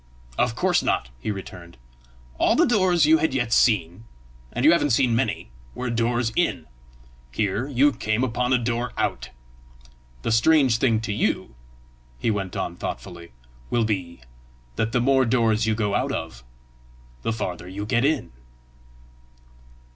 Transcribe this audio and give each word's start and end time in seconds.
"Of 0.35 0.55
course 0.55 0.81
not!" 0.81 1.09
he 1.19 1.29
returned; 1.29 1.77
"all 2.39 2.55
the 2.55 2.65
doors 2.65 3.05
you 3.05 3.19
had 3.19 3.35
yet 3.35 3.53
seen 3.53 4.05
and 4.51 4.65
you 4.65 4.71
haven't 4.71 4.89
seen 4.89 5.15
many 5.15 5.51
were 5.75 5.91
doors 5.91 6.31
in; 6.35 6.65
here 7.31 7.67
you 7.67 7.91
came 7.91 8.23
upon 8.23 8.51
a 8.51 8.57
door 8.57 8.93
out! 8.97 9.29
The 10.23 10.31
strange 10.31 10.77
thing 10.79 11.01
to 11.01 11.13
you," 11.13 11.53
he 12.17 12.31
went 12.31 12.55
on 12.57 12.77
thoughtfully, 12.77 13.31
"will 13.69 13.85
be, 13.85 14.21
that 14.75 14.91
the 14.91 14.99
more 15.01 15.23
doors 15.23 15.67
you 15.67 15.75
go 15.75 15.93
out 15.93 16.11
of, 16.11 16.43
the 17.21 17.31
farther 17.31 17.67
you 17.67 17.85
get 17.85 18.03
in!" 18.03 18.31